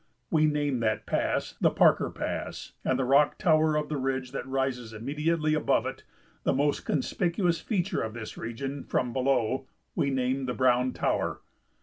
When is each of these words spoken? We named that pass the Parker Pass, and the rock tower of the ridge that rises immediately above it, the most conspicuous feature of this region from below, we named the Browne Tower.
We 0.31 0.47
named 0.47 0.81
that 0.81 1.05
pass 1.05 1.53
the 1.61 1.69
Parker 1.69 2.09
Pass, 2.09 2.73
and 2.83 2.97
the 2.97 3.05
rock 3.05 3.37
tower 3.37 3.75
of 3.75 3.87
the 3.87 3.97
ridge 3.97 4.31
that 4.31 4.47
rises 4.47 4.93
immediately 4.93 5.53
above 5.53 5.85
it, 5.85 6.01
the 6.43 6.53
most 6.55 6.85
conspicuous 6.87 7.61
feature 7.61 8.01
of 8.01 8.15
this 8.15 8.35
region 8.35 8.83
from 8.83 9.13
below, 9.13 9.67
we 9.93 10.09
named 10.09 10.47
the 10.49 10.55
Browne 10.55 10.91
Tower. 10.91 11.41